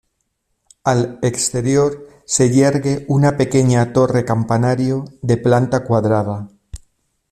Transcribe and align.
Al 0.83 1.19
exterior 1.21 2.07
se 2.25 2.49
yergue 2.49 3.05
una 3.07 3.37
pequeña 3.37 3.93
torre-campanario 3.93 5.05
de 5.21 5.37
planta 5.37 5.83
cuadrada. 5.83 6.49